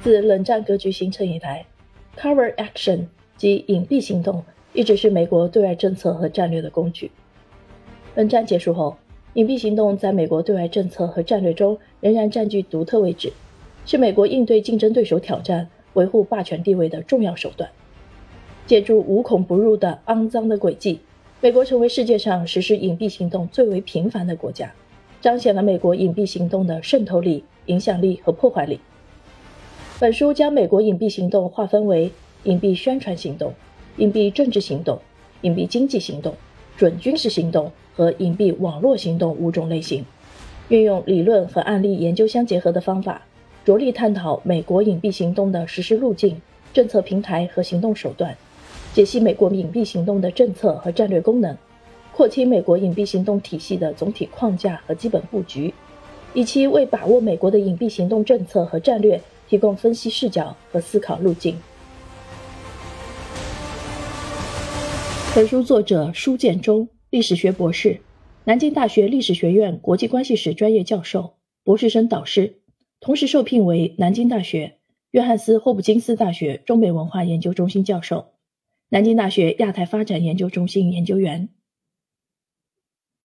[0.00, 1.66] 自冷战格局形成以来
[2.16, 3.06] ，Cover Action
[3.36, 7.10] 及隐蔽行动一直是美国对外政策和战略的工具。
[8.14, 8.96] 冷战结束后，
[9.34, 13.32] 隐蔽行动在美国对外政策和战略中仍然占据独特位置，
[13.86, 17.68] 是美国应对竞争对手挑战、维护霸权地位的重要手段。
[18.66, 21.00] 借助无孔不入的肮脏的诡计，
[21.40, 24.72] 美国成为世界上实施隐蔽行动最为频繁的国家，
[25.20, 28.78] 彰显了美国隐蔽行动的渗透力、影响力和破坏力。
[30.00, 32.12] 本书将美国隐蔽行动划分为
[32.44, 33.52] 隐蔽宣传行动、
[33.96, 34.96] 隐蔽政治行动、
[35.40, 36.32] 隐蔽经济行动、
[36.76, 40.04] 准军事行动和隐蔽网络行动五种类型，
[40.68, 43.22] 运用理论和案例研究相结合的方法，
[43.64, 46.40] 着力探讨美国隐蔽行动的实施路径、
[46.72, 48.36] 政策平台和行动手段，
[48.94, 51.56] 解析美国隐蔽行动的政策和战略功能，
[52.12, 55.74] 廓清美国隐蔽行动体系的总体框架和基本布局，
[56.34, 59.20] 以期为把握美国的隐蔽行动政策和战略。
[59.48, 61.56] 提供分析视角和思考路径。
[65.34, 68.00] 本书作者舒建中，历史学博士，
[68.44, 72.60] 南京大学历史学院国际关系史专业教授、博士生导师，
[72.98, 74.78] 同时受聘为南京大学、
[75.12, 78.32] 约翰斯霍普金斯大学中美文化研究中心教授、
[78.88, 81.48] 南京大学亚太发展研究中心研究员。